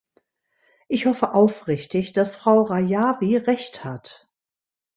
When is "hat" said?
3.83-4.27